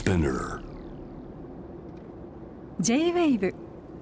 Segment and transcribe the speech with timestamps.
[0.00, 0.62] Spinner.
[2.80, 3.54] J-WAVE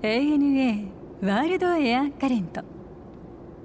[0.03, 2.63] ANA ワールドエアカレント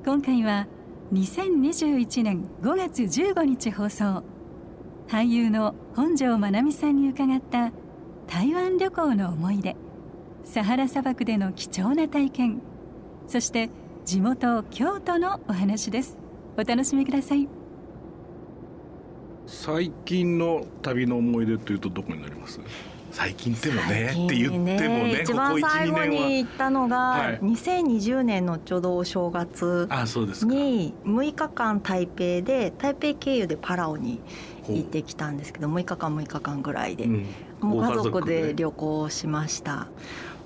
[0.03, 0.65] 今回は
[1.11, 4.23] 2021年5月15日放送。
[5.07, 7.71] 俳優の本庄まなみさんに伺った
[8.25, 9.75] 台湾旅行の思い出。
[10.43, 12.61] サハラ砂漠での貴重な体験。
[13.27, 13.69] そして
[14.05, 16.17] 地元京都のお話です。
[16.57, 17.47] お楽しみください。
[19.53, 22.59] 最近の旅の思い出というとどこになります？
[23.11, 24.65] 最近でもねって言っても
[25.03, 27.31] ね一番最後に行ったのが、は。
[27.33, 27.39] い。
[27.39, 30.53] 2020年のちょうどお正月あそうですか。
[30.53, 34.19] に6日間台北で台北経由でパラオに
[34.67, 37.25] 行ってきたんですけど6日間6日間ぐらいで、うん。
[37.61, 38.41] もうご家族で。
[38.47, 39.87] ね旅行しました。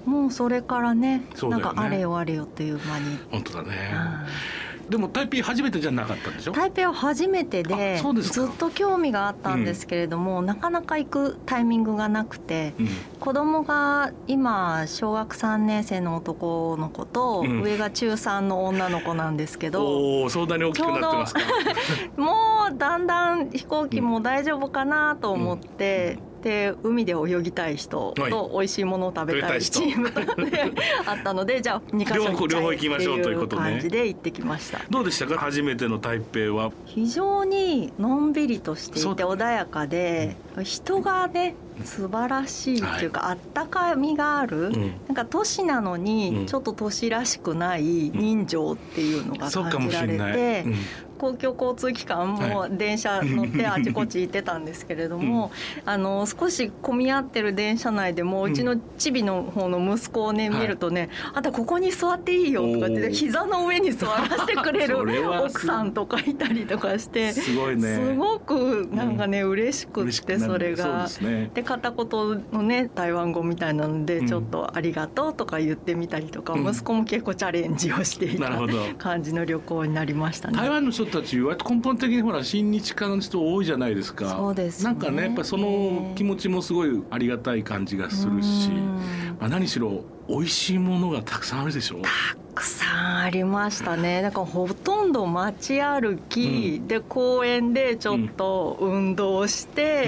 [0.05, 1.23] もうそれからねね。
[1.50, 3.70] なんかあれよあれよという間に、本当だね。
[3.94, 6.54] うんでも台北初めてじゃなかったんでしょ？
[6.54, 8.48] 台北は初めてであそうですか。
[8.48, 12.88] ずっと興味があったんですけれども、なかなか行くタイミングがなくて、うん。
[13.20, 17.61] 子供が今小学3年生の男の子と、うん。
[17.61, 21.42] 上が中3の女の子なんですけどおおそんなに大きくなってますか？
[22.16, 26.20] もうだんだん飛行機も大丈夫かなと思って。
[26.41, 28.31] で海で泳ぎたい人はい。
[28.31, 30.11] と美味しいものを食べたいチーム
[30.49, 30.71] で
[31.05, 34.81] あったのでじゃあ2か所両方行っちゃえ両方行きましょうという感じで行ってきました。
[34.89, 35.38] どうでしたか？
[35.38, 36.71] 初めての台北は。
[36.85, 44.73] 非常にのんびりとしていて穏やかで、人がね素晴らしいっていうか、あったかみがある、ん。
[45.08, 46.03] なんか都市なのうん。
[46.03, 50.75] にちょっと都市らしくない人情っていうのが感じられてうん
[51.18, 55.52] 公共交通機関もは電車乗ってあちこち行ってたんですけれども、
[55.86, 64.98] あの少し混み合ってる電車内でもうちのチビの方の息子をね、はい見るとね「あんたここに座っていいよ」とかって膝の上に座らせてくれる
[65.44, 67.32] 奥さんとかいたりとかして。
[67.32, 67.95] すごいね。
[67.95, 70.42] すごくなんかね、嬉しくって嬉しくなる。
[70.42, 71.04] それが。
[71.04, 71.52] ですね。
[71.54, 74.28] で片言のね台湾語みたいなので、うん。
[74.28, 76.67] ちょっと「ありがとう」とか言ってみたりとか、うん。
[76.67, 78.52] 息子も結構チャレンジをしていた
[78.98, 80.58] 感じの旅行になりましたね。
[80.58, 84.30] 台湾の人たち割と根本的にほら親日家の人多いじゃないですか。
[84.30, 84.86] そうですね。
[84.86, 89.38] なんかねやっぱりその気持ちもすごいありがたい感じがするし、うん。
[89.40, 92.02] まあ、何しろ美味しいものがたくさんあるでしょ。
[92.02, 92.10] た
[92.58, 94.22] くさんありましたね。
[94.22, 100.08] だからほとんど街歩き、で公園でちょっと運動して、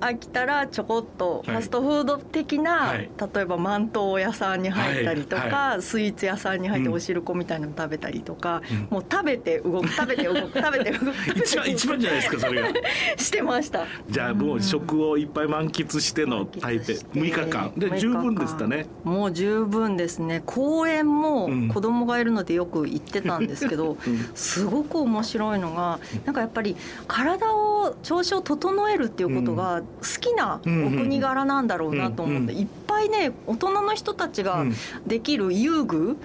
[0.00, 1.60] 飽きたらちょこっとフはい。
[1.60, 3.10] ァストフード的な、はい。
[3.34, 5.82] 例えばマント屋さんに入ったりとか、はい。
[5.82, 6.94] スイーツ屋さんに入ってうん。
[6.94, 8.86] お汁粉みたいなの食べたりとか、うん。
[8.90, 12.68] もう食べて動く食べて動く 食べて動く一番一番じゃないですかそれが。
[13.16, 13.84] してました。
[14.10, 17.72] じゃあもう食をいっぱい満喫しての台北6日間。
[17.76, 18.86] で十分でしたね。
[19.04, 20.42] もう十分ですね。
[20.46, 21.68] 公園もうん。
[21.68, 24.30] 子供がいるのでよく行ってたんですけど、うん。
[24.34, 26.76] すごく面白いのがなんかやっぱり
[27.06, 34.74] 体を調子を整えるっていうことが好きなお国柄なんだろうなと思って、うんいっぱいね大人の人たちがうん。
[35.06, 36.16] できる遊具、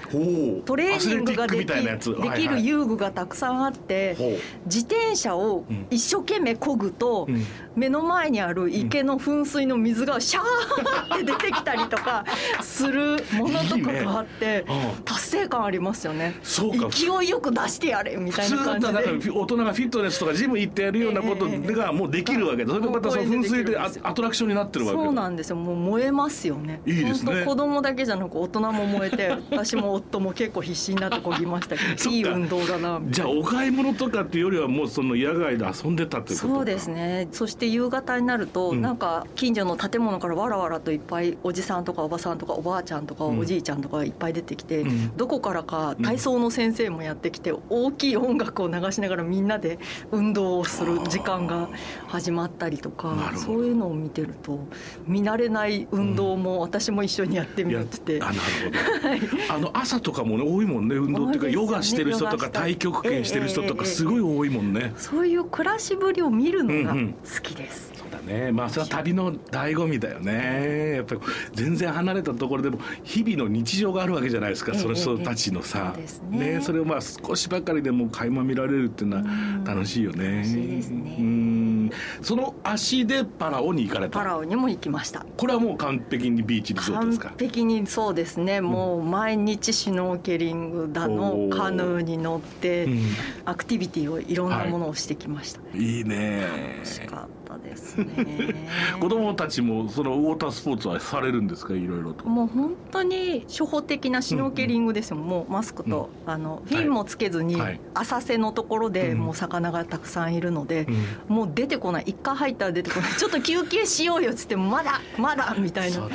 [0.66, 7.45] トレーニングができできる遊具がたくさんあって、自転車を一生懸命漕ぐと、うん。
[7.75, 12.25] 目の前にある池の噴水の水がシャーって出てきたりとか
[12.61, 14.66] するものとかがあって
[15.05, 16.35] 達成感ありますよね。
[16.44, 16.90] そうか。
[16.90, 19.31] 勢いよく出してやれみたい普通な感じで。
[19.31, 25.56] か大人がフィットネスとかジム行ってやるようなことがもうできるわけでそれでまたその噴水でアアトラクションになってるわけそうなんですよ。
[25.56, 26.81] もう燃えますよね。
[26.85, 27.44] いいですね。
[27.46, 36.47] 子供だけじゃなく大人も燃えて私も夫も結構必死になって漕ぎましたけど いい運動だなじゃあお買い物とかっていうよりはもうその野外で遊んでたってこと？
[36.47, 37.28] かそうですね。
[37.31, 38.81] そして夕方になると、うん。
[38.81, 45.18] なんか近所の建物からわらわらといっぱいおじさんとかおばさんとかおばあちゃんとかうんおじいちゃんとかいっぱい出てきて、うん。
[45.18, 49.80] どこからか体操の先生もやってきて、大きい音楽を流しながらみんなで
[50.12, 51.69] 運動をする時間が
[52.08, 52.96] 始まったりとな
[53.31, 54.59] かそういうのを見てると
[55.06, 61.53] 見慣れない運動も私も一緒にやってみやるってあなるほど、 あの朝とかもね多いもんね運動っていうかね。
[61.53, 67.14] ヨガしてる人とか太極拳してる人とかええすごい多いもんね、そういう暮らしぶりを見るのがうんうん。
[67.14, 67.91] 好きです。
[67.94, 68.52] そうだね。
[68.52, 70.96] まあそれは旅の醍醐味だよね。
[70.96, 71.22] やっぱり
[71.53, 76.59] 全然離れたところでも日々の日常があるわけじゃないですか、ええその人たちのさ、そうですね。
[76.62, 79.64] それをまあ少しばかりでも垣間見られるっていうのはうん。
[79.64, 80.38] 楽しいよね。
[80.38, 81.16] 楽しいですね。
[81.20, 81.91] うん。
[82.22, 85.26] その足でパラオに行かれたパラオにも行きました。
[85.38, 87.29] これはもう完璧にビーチリゾートですか？
[87.29, 91.50] 完璧にそうですね、もう毎日シュノーケリングだおのー。
[91.50, 93.02] カヌーに乗って、うん。
[93.46, 96.46] アクティビティをいろんなものをしてきました、いいね。
[96.78, 97.17] 楽しか。
[97.17, 98.68] ったですね。
[99.00, 101.74] 子供たちもそのウォータースポーツはされるんですか？
[101.74, 102.28] いろいろと。
[102.28, 107.80] もう本当に初歩的なシュノーケリングですよ、もうマスクと、あのフィンもつけずに、はい。
[107.94, 109.20] 浅瀬のところでうん。
[109.20, 110.88] もう魚がたくさんいるので、
[111.30, 111.36] うん。
[111.36, 112.03] もう出てこない。
[112.08, 113.12] 一回入ったら出てこない。
[113.14, 116.08] ちょっと休憩しようよっつってもまだまだみたいな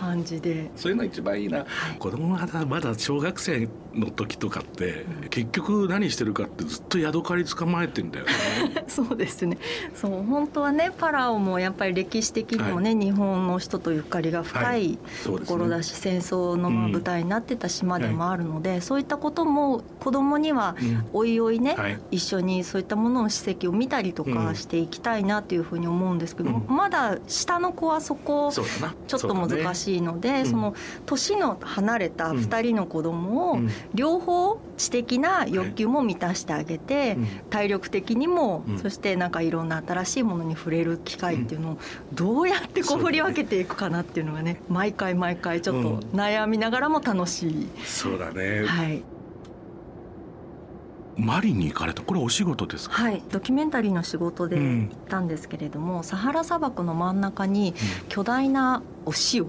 [0.00, 0.70] 感じで。
[0.76, 8.32] そういうの一番いいな、はい、子供がまだ小学生の時とかって、うん、結局何してるかってずっとヤドカリ捕まえてんだよね。
[8.88, 9.58] そうですね。
[9.94, 20.76] そう本当はねパラオもやっぱり歴史的にもね、はい、日本の人とゆかりが深いところだし、はいね、戦争の舞台になってた島でもあるので、うん、そういったことも子供には
[21.12, 21.76] おいおいね、
[22.10, 30.74] 一緒にそういったものの史跡を見たりとかしていきたいなというふうに思うんですけど、まだ下の子はそこちょっと難しいしいので、その
[31.06, 33.58] 年の離れた2人の子供を
[33.94, 37.18] 両方知的な欲求も満たしてあげて、
[37.50, 41.78] 体力的にも、そしてなんかいろんな新しいものに触れる機会っていうのを
[42.12, 47.68] どうやってこう振り分けていくかなっていうのがね毎回毎回ちょっと悩みながらも楽しい。
[47.84, 49.02] そうだね、はい。
[51.16, 52.02] マリに行かれた。
[52.02, 52.94] これお仕事ですか？
[52.94, 53.22] はい。
[53.30, 57.74] ドキュメンタリーの仕事で行ったんですけれども、うん、サハラ砂漠の真ん中に
[58.08, 59.46] 巨大なお塩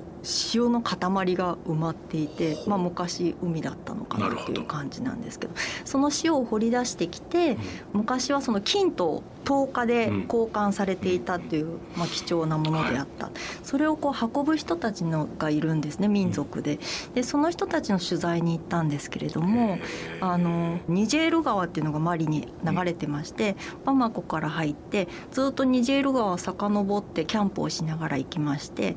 [0.54, 5.54] 塩の塊が埋まっていて、まあ、昔海だったのかなっていう感じなんですけど
[5.86, 7.58] その塩を掘り出してきて、
[7.94, 13.32] 昔はその金と10日で交換されていたっていう、まあ、貴重なものであった、
[13.64, 16.80] それをこう運ぶ人たちのがいるんですね民族で。
[17.14, 19.80] でその人たちの取材に行ったんですけれども
[20.20, 28.96] あのニジェール川っていうのがマリに流れてましてバマコから入ってずっとニジェール川を遡ってキャンプをしながら行きまして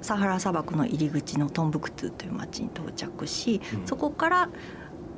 [0.00, 4.48] サハラ砂漠の入り口のトンブクトゥという町に到着し、そこから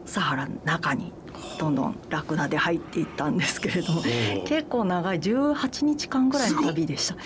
[0.06, 1.12] サハラの中に
[1.58, 4.02] どんどんラクダで入っていったんですけれども
[4.46, 7.16] 結構長い18日間ぐらいの旅でした。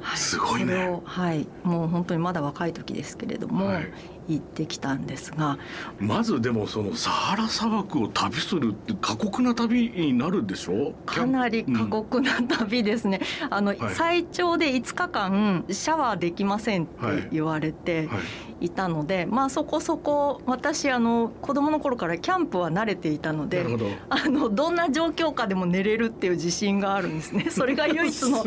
[0.00, 1.00] はい、すごいね。
[1.04, 1.46] はい。
[1.64, 3.88] もう本当にまだ若い時ですけれども、はい、
[4.28, 5.58] 行ってきたんですが
[5.98, 10.92] まずでもそのサハラ砂漠を旅するって過酷な旅になるでしょ？
[11.06, 23.64] かなり過酷な旅ですね、うん、あの、はい、最長で5日間シャワーできませんって言われて、はいいたので、まあ、そこそこ私あの子供の頃からキャンプは慣れていたので
[24.08, 27.48] あのどんな状況下でも寝れるっていう自信があるんですね。
[27.52, 28.44] それが唯一の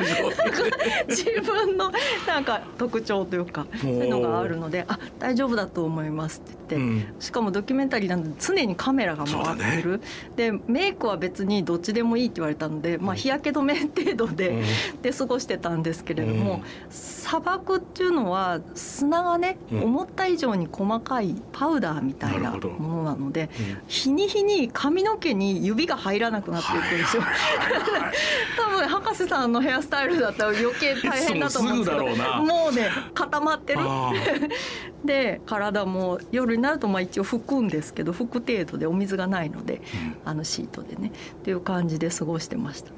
[1.07, 1.91] 自分の
[2.27, 10.03] なんか特徴というかそういうのがあるのであ大丈夫だと思いますって言って、うん、しかもドキュメンタリーなんで常にカメラが回ってる、ね、
[10.35, 14.53] でメイクは別にどっちでもいいって言われたので、まあ、日焼け止め程度でう
[14.97, 19.57] ん、で過ごしてたんですけれども、うん、砂漠っていうのは砂がね、
[20.01, 23.49] 思った以上に細かいパウダーみたいなものなので、
[23.87, 27.23] 日に日に髪の毛に指が入らなくなっていくんですよ。
[28.57, 32.05] 多分博士さんのヘアスタイルだったら余計大変だと思うんですけど
[32.43, 33.79] もうね固まってる。
[35.05, 39.81] で体も夜になるとまあ一応拭くんですけど拭く程度でお水がないので、うん、
[40.25, 42.91] あのシートでねっていう感じで過ごしてました。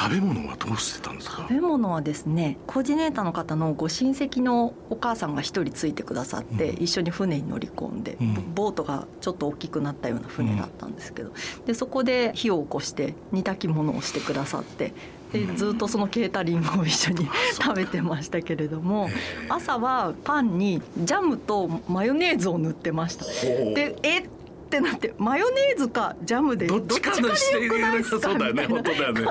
[0.00, 1.38] 食べ物はどうしてたんですか？
[1.48, 14.92] 食べ物はですねコーディネーターの方のご親戚のお母さんが一人ついてくださって、うん、一緒に船に乗り込んで、うん、ボートがちょっと大きくなったような船だったんですけど、うん、でそこで火を起こして煮炊き物をしてくださって
[15.32, 17.28] でずっとそのケータリングを一緒に
[17.60, 19.10] 食べてましたけれども
[19.50, 23.24] 朝はパンにジャムとマヨネーズを塗ってました。
[23.26, 24.28] でえっ
[24.68, 29.24] てなってマヨネーズかジャムでどっちかのしてるそうだよね本当だよね。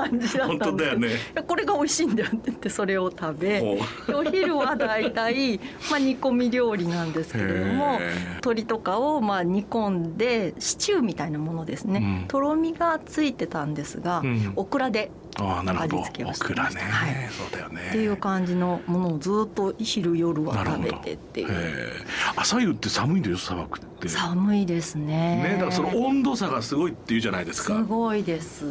[0.45, 1.09] 本当だよね。
[1.47, 3.61] これが美味しいんだよって言ってそれを食べ
[4.13, 7.99] お昼は大体 まあ煮込み料理なんですけれども
[8.35, 15.11] 鶏とかをまあ煮込んでシチューみたいなものですね、うん、とろみがついてたんですが、うん、オクラで
[15.43, 17.81] 味付けをしてました、ね、はい、そうだよね。
[17.89, 21.47] っていう感じのものをずっと昼夜は食べてっていう。
[22.35, 24.09] 朝夕って寒いんだよ砂漠って。
[24.09, 25.43] 寒いですね。
[25.43, 27.75] ねだからその温度差がすごいっていうじゃないですか。
[27.77, 28.65] すごいです。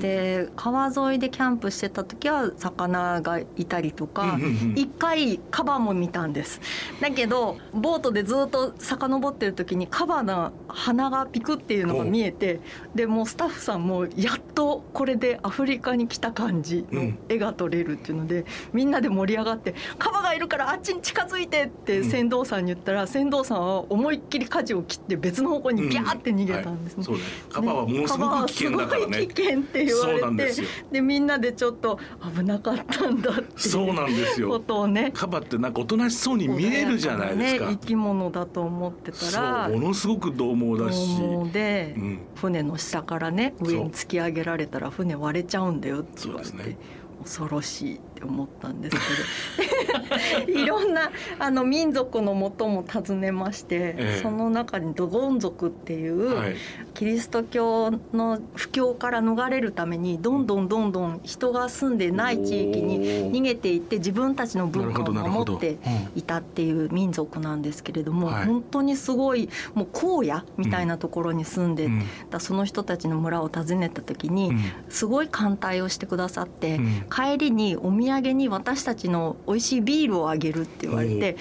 [0.00, 4.38] で川沿いでキャンプしてた時は魚がいたりとか
[4.74, 6.60] 一、回カバも見たんです。
[7.00, 12.60] だけどボートでずっと遡ってる時にカバの鼻がピクっていうのが見えて
[12.94, 27.04] でもうスタッフさんもやっとこれでアフリカに来た感じの絵が撮れるっていうので、うん、みんなで盛り上がって「カバがいるからあっちに近づいて」って船頭さんに言ったら、船頭さんは思いっきり舵を切って別の方向にギャーって逃げたんですね。
[27.08, 29.26] うんはい、カバはものすごく危険だからね。
[29.26, 31.98] 危険って言われてでみんなでちょっと
[32.36, 34.48] 危なかったんだってそうなんですよ。
[34.48, 40.98] ことをねカバってなんかおとなしそうに見えるじゃないですか、ね、生き物だと思ってたらものすごく獰猛だし。
[40.98, 46.76] 獰猛で、うん、船の下からね上に突き上げられたら船割れちゃうんだよって言われて、ね、
[47.22, 50.58] 恐ろしいって思ったんですけど。
[50.60, 56.56] いろんなあの民族のもとも訪ねまして、ええ、その中にドゴン族っていう、はい、
[56.94, 65.78] キリスト教の布教から逃れるためにどんどんどんどん人が住んでない地域に逃げていって自分たちの文化を守って
[66.16, 71.88] いたっていう民族なんですけれども、本当にすごいもう荒野みたいなところに住んで
[72.30, 74.52] たその人たちの村を訪ねた時に
[74.88, 81.36] すごい歓待をしてくださって、帰りにお土産に私たちの美味しいビールをあげるって言われてで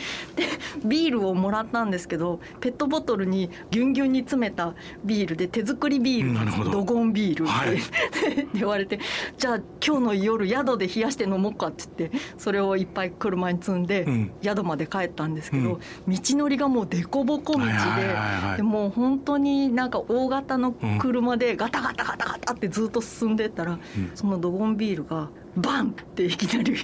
[0.85, 8.99] ビールをもらったんですけどペットボトルにギュンギュンに詰めたビールで手作りビールドゴンビールって、はい、 言われて
[9.37, 14.05] じゃあ今日の夜宿で冷やして飲もうかって言ってそれをいっぱい車に積んで
[14.41, 23.79] 宿まで帰ったんですけど、うん、道のりがもう凸凹道で,、でもう本当になんか大型の車でガタガタガタガタってずっと進んでったら、
[24.15, 26.75] そのドゴンビールがバンっていきなり。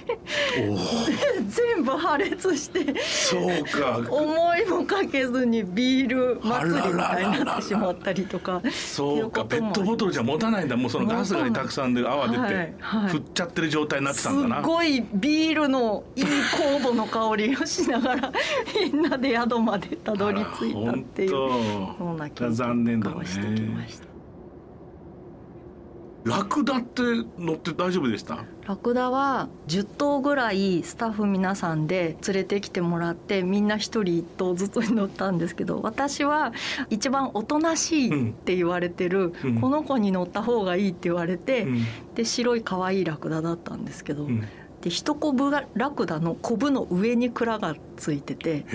[1.48, 4.00] 全部破裂してそうか。
[4.10, 8.60] 思いもかけずにビール祭りみたいになってしまったりとか。
[8.72, 9.44] そうか。
[9.44, 14.62] ペットボトルじゃ持たないんだもうそのガスがたくさんで泡出て、はいはい、振っちゃってる状態になってたんだな。
[14.62, 18.32] すごいビールのいい酵母の香りをしながら
[18.92, 21.30] みんなで宿までたどり着いたっていう。
[21.30, 24.13] そんな気がしてきました。
[26.24, 27.02] ラクダって
[27.38, 28.44] 乗って大丈夫でした？
[28.66, 36.54] ラクダは10頭ぐらいスタッフ皆さんで連れてきてもらってみんな1人1頭ずつに乗ったんですけど私は
[36.88, 44.48] 一番おとなしいって言われてる、うん、この子に乗った方がいいって言われて、うん、で白い可愛いラクダだったんですけど、うん、
[44.84, 48.66] で一コブラクダのコブの上に蔵がついてて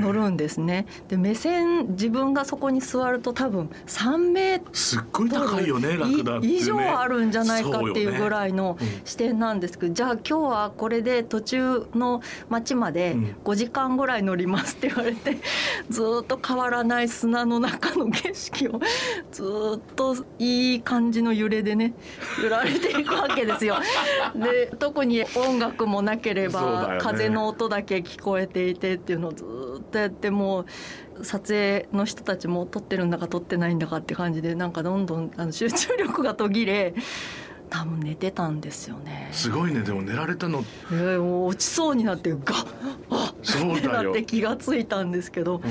[0.00, 0.86] 乗るんですね。
[1.08, 13.14] で目線自分がそこに座ると多分3メートルすっごい高いよねラクダ以上あるんじゃないかっていうぐらいの視点なんですけど、ねうん、じゃあ今日はこれで途中の町まで
[13.44, 15.36] 5時間ぐらい乗りますって言われて、
[15.90, 18.80] ずっと変わらない砂の中の景色を
[19.30, 19.42] ず
[19.76, 21.92] っといい感じの揺れでね
[22.42, 23.76] 揺られていくわけですよ。
[24.34, 29.44] で特に音楽もなければ、風の音だけ聞こえていてっていうのをず
[29.80, 30.60] っとやっても
[31.18, 36.94] う撮影の人たちも撮ってるんだか撮ってないんだかって感じでなんかどんどんあの集中力が途切れ
[37.70, 39.28] 多分寝てたんですよね。
[39.32, 39.80] すごいね。
[39.82, 40.64] でも寝られたの。
[40.90, 42.66] えー、もう落ちそうになってガッ
[43.10, 45.62] あそうってなって気がついたんですけど、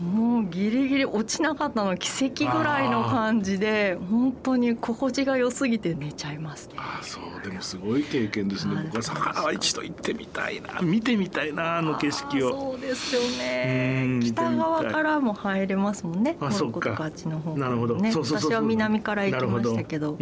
[0.00, 6.74] うん、もうギリギリ落ちなかったの奇跡ぐらいの感じで本当に心地が良すぎて寝ちゃいますね。
[6.76, 8.74] あそうでもすごい経験ですね。
[8.84, 10.80] 僕はサハラは一度行ってみたいな。
[10.82, 12.50] 見てみたいなあの景色を。
[12.50, 14.20] そうですよね。
[14.24, 16.96] 北側からも入れますもんねあそうか。
[16.98, 17.96] あっちの方、ね、なるほど。
[17.96, 20.18] 私は南から行きましたけど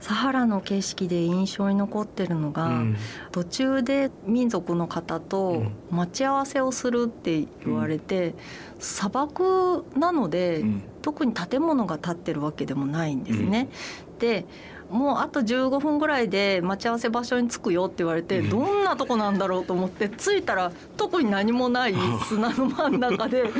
[0.00, 2.96] サハラの景色で印象に残ってるのが、うん、
[3.32, 8.34] 途中で民族の方と待ち合わせをするって言われて、うん、
[8.80, 13.68] 砂漠なので、うん、特に建物が建ってるわけでもないんですね。
[14.18, 14.46] で
[14.90, 21.94] もうあと15分ぐらいで待ち合わせ場所に着くよって言われて、どんなとこなんだろうと思って着いたら特に何もない
[22.28, 23.50] 砂の真ん中で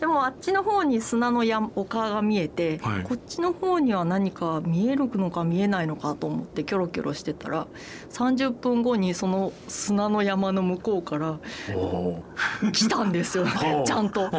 [0.00, 7.66] でもあっちの方に砂の山丘が見えて、はい、こっちの方には何か見えるのか見えないのかと思ってキョロキョロしてたら
[8.10, 11.38] 30分後にその砂の山の向こうから
[12.72, 13.46] 来たんですよ
[13.86, 14.30] ちゃんと。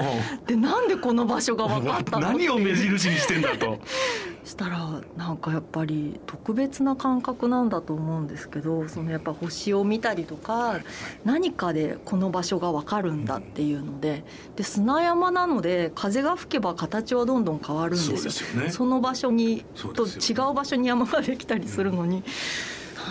[0.45, 2.27] でなんでこの場所が分かったの？
[2.27, 3.79] 何を目印にしてんだと。
[4.45, 10.79] したらなんかやっぱり特別な感覚なんだと思うんですけどそのやっぱ星を見たりとか
[11.23, 14.23] 何かでこの場所が分かるんだっていうので
[14.55, 18.31] で砂山なので風が吹けば形はどんどん変わるんですよ。
[18.69, 22.23] そ、ね、の場所にと違う場所に山ができたりするのに。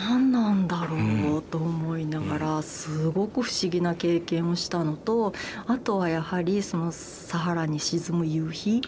[0.08, 5.34] 何なんだろうと思いながらすごく不思議な経験をしたのと
[5.66, 8.82] あとはやはりそのサハラに沈む夕日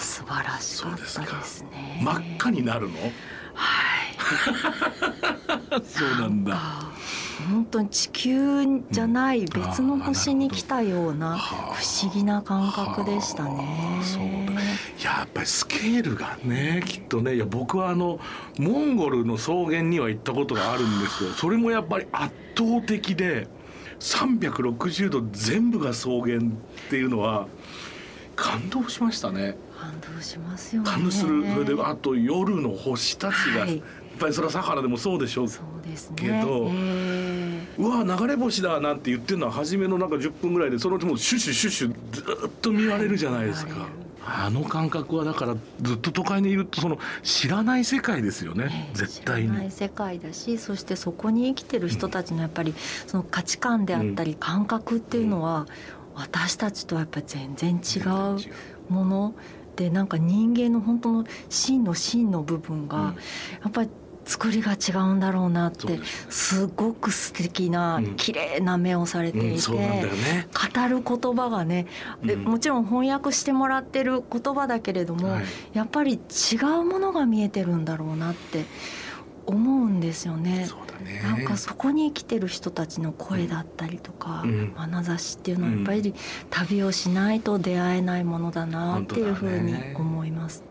[0.00, 2.00] 素晴らしかったですね。
[2.02, 2.94] 真っ赤になるの？
[3.54, 4.02] は
[5.80, 5.82] い。
[5.86, 6.56] そうなんだ。
[7.50, 14.00] 本当に地球じゃない別の星に来たような不思議な感覚でしたね。
[14.02, 14.22] そう
[15.04, 18.18] やっぱりスケールがねきっとねいや僕はあの
[18.58, 21.30] モンゴルの草原には行ったことがあるんですよ。
[21.32, 23.46] それもやっぱり圧倒的で
[24.00, 26.40] 360度全部が草原っ
[26.90, 27.46] ていうのは
[28.34, 29.56] 感動しましたね。
[29.76, 30.90] 感動しますよね。
[30.90, 35.48] 感動するそれであと夜の星たちが、はい、やっぱりそれはサハラでもそうでしょう
[36.16, 43.86] けど、ね、うわ流れ星だなんて言ってるのは初めのなんか10分ぐらいでそのうちもうシュシュシュシュずっと見られるじゃないですか。
[44.28, 49.48] あの感覚はだからずっと都会にいるとその知らない世界ですよね、えー、絶対に。
[49.48, 52.74] 知らない世界だしそしてそこに生きてる人たちのやっぱり
[53.06, 55.66] その価値観であったり感覚っていうのは
[56.16, 58.76] 私たちとはやっぱり全然違う。
[58.88, 59.34] もの
[59.76, 63.14] でなんか人間の本当の真の真の部分が
[63.62, 63.90] やっぱり
[64.24, 66.66] 作りが違うんだろうなってす。
[66.66, 69.76] ごく素敵な綺麗な目をされていて、語
[70.88, 71.86] る言葉がね、
[72.44, 75.38] もちろん翻訳してもらってる言葉だけれども、
[75.72, 78.64] やっぱり違うものが見えてるんだろうなって
[79.46, 80.68] 思うんですよね。
[81.04, 86.14] ねなんかそこに生きてる人たちの声だったりとか、うん、眼差しっていうのはやっぱり
[86.50, 90.64] 旅をしないと出会えないものだなっていうふうに思います。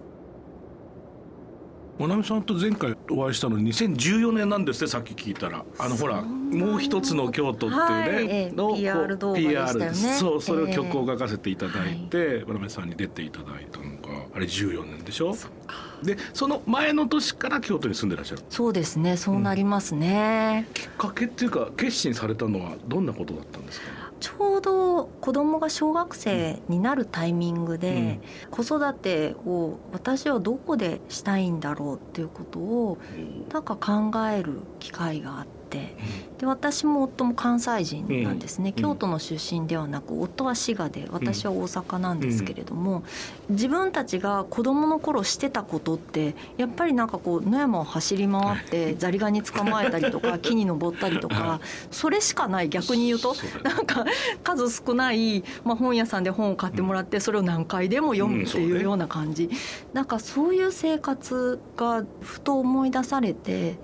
[1.98, 5.64] まなみさんと前回お会いしたの2014年なんですねさっき聞いたら。
[5.80, 9.94] あのほらもう一つの京都っていうね、はいえー、PR 動画でしたよね。
[9.94, 15.34] そうそれを曲を書かせていただいて、えー、まなみさんに出ていただいたのがあれ14年でしょ？
[16.04, 18.42] でその前の年から京都に住んでらっしゃる。
[18.50, 24.05] そうですねそうなりますね、うん、きっかけっていうか決心されたのはどんなことだったんですか？
[24.20, 28.20] ちょうど子供が小学生になるタイミングで、
[28.52, 32.98] 子育てを私はどこでしたいんだろうっていうことを
[33.52, 36.26] なんか考える機会があって。
[36.38, 43.04] で私も夫も関西人なんですね、京都の出身ではなく夫は滋賀で私は大阪なんですけれども、
[43.50, 54.06] 自分たちが子どもの頃してたことってやっぱりなんかこう野山を走り回ってザリガニ捕まえたりとか 木に登ったりとかそれしかない逆に言うとなんか
[54.44, 59.50] 数少ない、まあ、本屋さんで本を買ってもらってそれを何回でも読むっていうような感じ。
[59.94, 63.78] なんかそういう生活がふと思い出されて。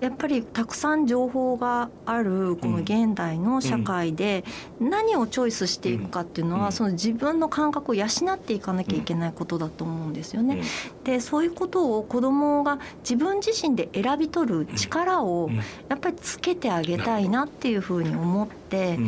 [0.00, 4.44] やっぱりたくさん情報があるこの現代の社会で
[4.80, 10.62] 何をチョイスしていくかっていうのはその自分の感覚を養っていかなきゃいけないことだと思うんですよね。
[11.04, 15.50] でそういうことを子どもが自分自身で選び取る力を
[15.88, 18.98] やっぱりつけてあげたいなっていうふうに思ってで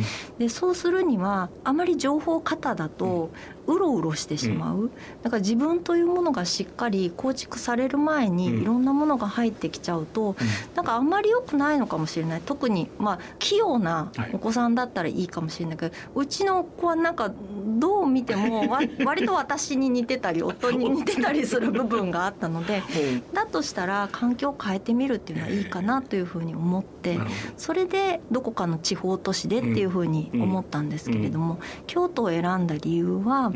[0.49, 3.29] そうするにはあまり情報過多だと
[3.67, 4.89] うろうろしてしまう、
[5.21, 10.35] だから自分というものがしっかり構築される前にいろんなものが入ってきちゃうと、
[10.75, 12.41] なんかあんまり良くないのかもしれない。
[12.43, 17.31] 特にまあ器用なお子さんだったらいいかもしれないけど、うちの子はなんか
[17.81, 18.63] どう見ても
[19.03, 22.83] 割と私に似てたり夫に似てたりする部分があったので
[23.33, 27.19] だとしたら環境を変えてみるっていうのはいいかなというふうに思って
[27.57, 33.51] それでどこかの地方都市でっていうふうに思ったんですけれども京都を選んだ理由は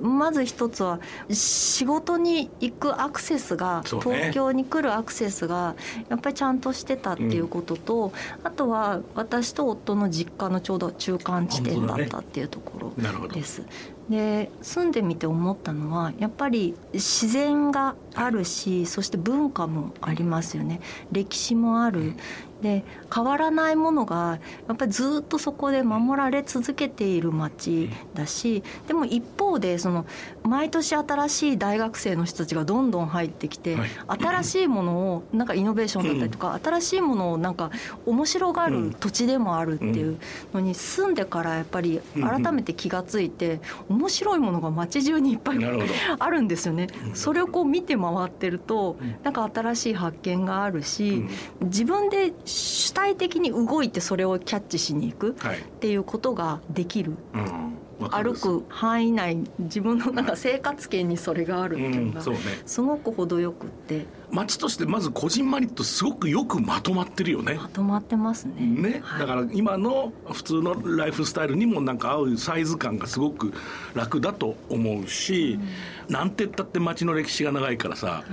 [0.00, 0.98] まず一つは
[1.30, 5.74] 仕事に行くアクセスが、東京に来るアクセスが
[6.08, 8.12] やっぱりちゃんとしてたっていうことと、
[8.42, 13.62] あとは私と夫の実家のちょうど中間地点だったっていうところです。
[14.08, 20.80] で住んでみて思ったのはやっぱり自然があるしそして文化もありますよね。
[21.12, 22.14] 歴史もある。
[22.62, 30.06] で変わらないものがやっぱりずっとそこで守られ続けている町だしでも一方でその
[30.42, 37.70] 毎年新しい大学生の人たちがどんどん入ってきて、新しいものをなんかイノベーションだったりとか、新しいものをなんか
[38.06, 40.18] 面白がる土地でもあるっていう
[40.54, 45.58] のに住んでからやっぱり改めて気が付いて面白いものが街中にいっぱい
[46.18, 46.88] あるんですよね。
[47.14, 51.24] それをこう見て回ってるとなんか新しい発見があるし
[51.60, 55.34] 自分で主体的に動いてそれをキャッチしに行くっ
[55.80, 57.12] ていうことができる。
[57.34, 57.78] うん。
[58.10, 62.22] 歩く範囲内自分のなんか生活圏にそれがあるっていうのが
[62.64, 67.54] すごく程よくって、街としてまずこじんまりとすごくよくまとまってるよね。
[67.54, 68.54] まとまってますね。
[68.58, 73.52] ね、はい、だから今の普通のライフスタイルにもなんか合うサイズ感がすごく
[73.94, 75.58] 楽だと思うし、
[76.08, 78.24] うん、なんて言ったって街の歴史が長いからさ、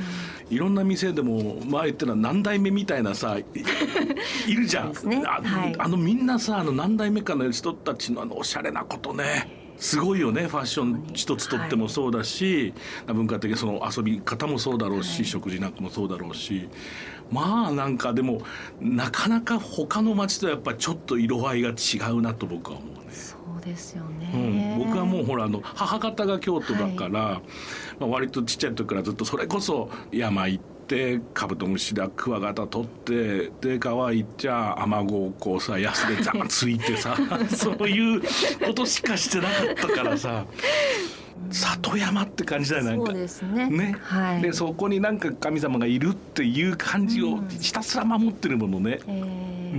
[0.49, 3.38] うん、いろんな店でも前言ってのは何代目みたいなさ
[4.47, 5.23] いるじゃん、ね。
[5.25, 12.73] あはい、あのみんなさあの何代目かの人たちのあのおしゃれなことねすごいよねファッション一つとってもそうだし、
[13.05, 16.69] はい、文化的その遊び方もそうだろうし、はい、食事なんかもそうだろうし。
[17.31, 18.41] まあなんかでも
[18.79, 23.11] なかなか他の街とやっぱちょっと色合いが違うなと僕は思うね。
[23.11, 24.31] そうですよね、
[24.79, 27.41] うん、僕はもうほらあの母方が京都だから、はい、
[27.99, 30.74] まあ、割とちっちゃい時からずっとそれこそ山行って。
[30.86, 37.17] ってカブトムシだクワガタ取ってで川行っちゃアマゴをこうさヤスでザンついてさ
[37.50, 38.21] そういう
[38.63, 40.45] ことしかしてなかったからさ
[41.50, 43.06] 里山って感じだよなんか。
[43.08, 43.69] そうですね。
[43.69, 49.76] ね、はい、でそこになんか神様がいるっていう感じをひたすら守ってるものね、うん、だか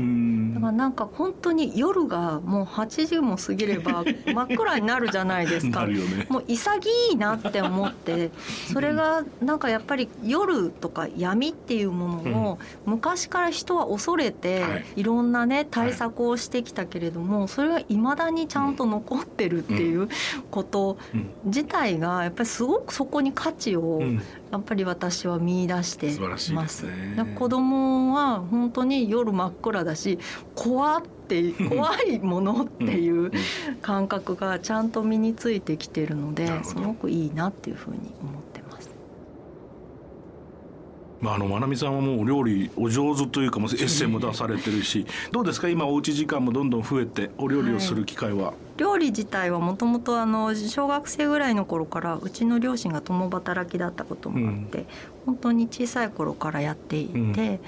[0.66, 5.87] まあなんか本当に夜がもう8時も過ぎれば 真っ暗になるじゃないですか。
[5.87, 8.31] ね、もう潔いなって思って
[8.72, 15.07] それがなんかやっぱり夜とか闇っていうものを昔から人は恐れてい。
[15.07, 20.09] ろんなね対策をしてきたけれどもそれがいまだにちゃんと残ってるっていう
[20.50, 20.98] こと
[21.44, 24.02] 自体がやっぱりすごくそこに価値を
[24.57, 26.19] やっぱり私は見出して
[26.55, 26.87] ます。
[26.87, 26.90] ね、
[27.35, 30.19] 子供は本当に夜真っ暗だし
[30.55, 33.31] 怖って 怖いものっていう
[33.83, 38.90] 感覚がちゃんと身についてきてるのですごくいいなっていうふうに思ってます。
[41.21, 45.69] まあ、あのまなみさんはもうお料理お上手というかもエッセイも出されてるしどうですか？
[45.69, 50.17] 今おうち時間もどんどん増えてお料理をする機会は、はい料理自体はもともと
[50.55, 54.87] 小学生ぐらいの頃からうちの両親が共働きだったこともあって、うん、
[55.27, 57.61] 本当に小さい頃からやっていて、うん、で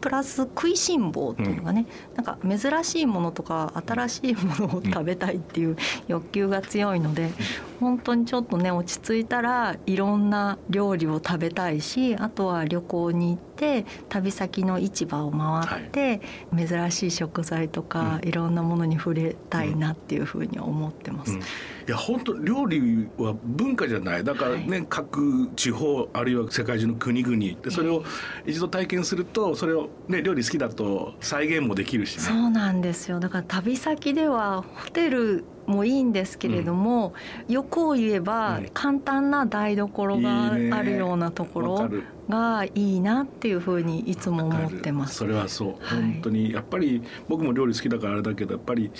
[0.00, 7.30] プラス食いしん坊っていうのがね、うん、なんか珍しいものとか新しいものを食べたいっていう欲求が強いので、
[7.80, 13.47] 本当にちょっとね落ち着いたらいろんな料理を食べたいしあとは旅行に行って
[14.08, 16.20] 旅先の市場を回って、
[16.52, 21.32] はい、珍しい食材とか、いろんなものに触れたいなっていうふうに思ってます。
[21.32, 21.40] うん。
[21.40, 21.42] い
[21.86, 24.24] や本当料理は文化じゃない。
[24.24, 28.04] だからね、はい、各地方あるいは世界中の国々でそれを
[28.46, 32.22] 一度体験するとそれを、ね、料理好きだと再現もできるしね。
[32.22, 33.20] そうなんですよ。
[33.20, 37.14] だから旅先ではホテルもいいんですけれども、
[37.48, 41.90] うん、欲を言えば簡単な台所があるようなところ
[42.28, 45.16] がいいなっていうふうにいつも思ってます。
[45.16, 48.90] それはそう、はい、本当にやっぱり僕も料理好きだからあれだけどやっぱり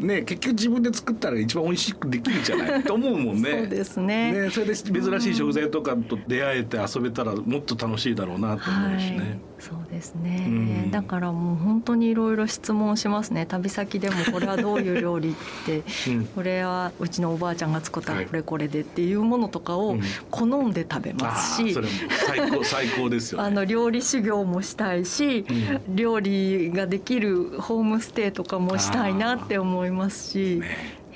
[0.00, 3.50] ね結局自分で作ったら一番美味しくできるじゃないと思うもんね。
[3.60, 4.32] そうですね。
[4.32, 9.18] ねそれで珍しい食材とかと出会えて遊べたらもっと楽しいだろうなと思うしね。
[9.18, 13.46] はい、そうですね、うん、だからもう本当にいろいろ質問しますね。
[13.46, 15.34] 旅先でもこれはどういう料理っ
[15.66, 19.96] て、うん、これはうちのおばあちゃんが作ったこれこれでっていうものとかを
[20.30, 21.92] 好んで食べますし、うん、それも
[22.26, 25.44] 最高 最高ですよ、ね、あの料理修行もしたいし、
[25.88, 30.62] 料理ができるホームステイとかもしたいなって思いますし。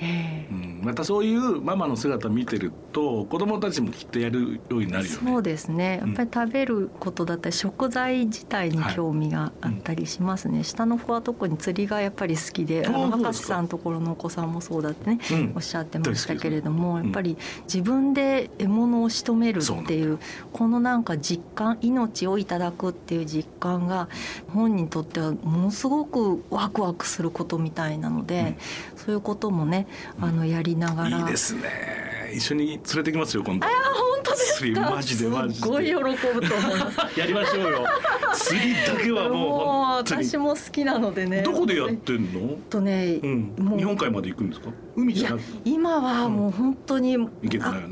[0.01, 5.31] ねうん、またそういうママの姿を見てると子供たちもきっとやるようになるよね。
[5.31, 5.99] そうですね。
[6.01, 10.59] やっぱり食べることだったり、食材自体に興味があったりしますね、はい。
[10.59, 20.19] うん、下の子は特に釣りがやっぱり好きであの博士さんのところのお子さんもそうだってね、うん、おっしゃってましたけれども、やっぱり自分で獲物を仕留めるっていう
[20.53, 24.07] このなんか実感命をいただくっていう実感が
[24.53, 28.57] 本人にとってはものすごくワクワクすることみたいなので、
[28.95, 29.87] そういうこともね
[30.19, 32.24] あのやりながら、いいですね。
[32.33, 33.65] 一緒に連れてきますよ今度。
[33.65, 34.81] あ本当ですか？
[34.91, 35.61] マジでマジで。
[35.61, 37.85] すごい喜ぶと思いますやりましょうよ。
[38.33, 41.41] 釣りだけはもう私も好きなのでね。
[41.41, 42.57] どこでやってんの？
[42.69, 44.69] とね、うん、日本海まで行くんですか？
[44.95, 47.29] 海じゃなく今はもう本当にな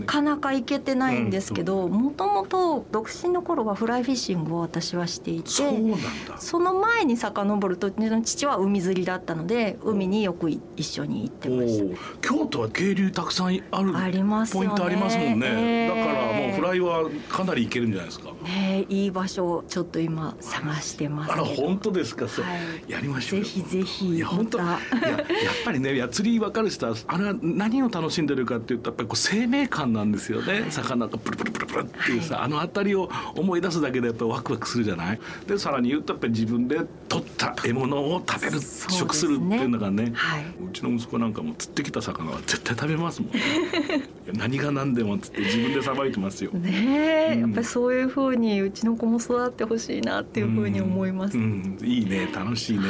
[0.06, 5.50] かなか行けてないんですけどもともと独身の頃はフライフィッシングを私はしていて
[6.38, 11.98] その前に遡ると父は海釣りだったので海によく一緒に行ってました。
[12.22, 18.31] 京都は渓流たくさんあるありますポイントありますもんね、えー、だからもうフライはかなり行けるんじゃないですか。
[18.43, 22.31] ねいい場所をちょっと今探してますあら本当ですか、は
[22.88, 24.79] い、やりましょうぜひぜひいや本当いややっ
[25.63, 35.19] ぱりねや釣り分かる人はあれは何を楽しんでるかっていうとやっぱりこう生命感なんですよね、はい、魚がプルプルプルプルっていうさ、はい、あの辺りを思い出すだけでやっぱりワクワクするじゃない？
[35.47, 43.41] でさらに言うとやっぱり自分で取った獲物を食べる、ね、食するっていうのがね、はい、うちの息子なんかも釣ってきた魚は絶対食べますもんね
[44.31, 46.51] 何が何でもっつって自分でさばいてますよ。
[46.51, 46.71] ね
[47.31, 52.83] え、うん、やっぱりそういうふうにうちの子も育ってほしいなっていうふうに思います、うんうん、いいね楽しいね、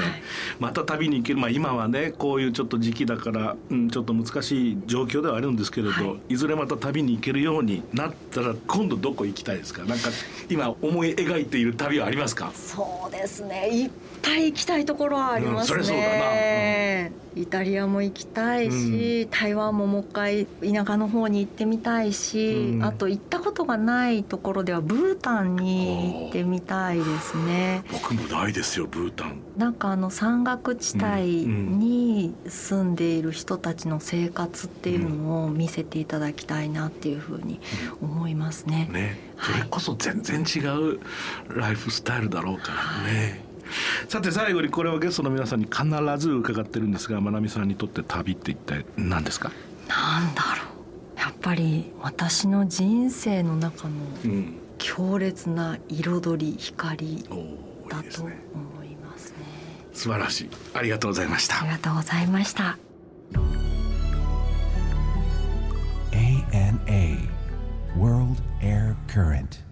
[0.60, 1.40] また旅に行ける。
[1.40, 9.84] まあ今はねこういうちょっと時期だから、うん、ちょっと難しい状況ではあるんですけれど、はい、いずれまた旅に行けるようになったら今度どこ行きたいですか？
[9.86, 10.10] なんか
[10.50, 12.52] 今思い描いている旅はありますか？
[12.54, 13.70] そうですね。
[13.72, 13.92] いっ
[14.24, 17.44] ぱい行きたいところはありますね、うん、うん。
[17.44, 27.84] イタリアも行きたいし、うん、台湾ももう一回田舎の方に行ってみたいし、うん、あと行ったことがないところではブータンに行ってみたいですね。
[27.92, 29.42] 僕もないですよブータン。
[29.58, 37.60] なんかあの山岳地帯に住んでいる人たちの生活っていうのを見せていただきたいなっていうふうに
[38.02, 39.18] 思いますね、ね。
[39.40, 41.00] それこそ全然違う
[41.50, 43.53] ライフスタイルだろうからね、はい
[44.08, 45.84] さて最後にこれはゲストの皆さんに必
[46.18, 49.52] ず伺ってるんですがまなみさんにとって旅って一体何ですか？
[49.88, 50.64] なんだろ
[51.18, 51.20] う。
[51.20, 53.94] やっぱり私の人生の中の
[54.78, 57.24] 強烈な彩り光
[57.90, 58.32] だと思
[58.84, 59.38] いますね。
[59.94, 60.50] 素晴らしい。
[60.74, 61.62] ありがとうございました。
[61.62, 62.78] ありがとうございました。
[66.12, 67.30] ANA
[67.98, 69.63] World Air Current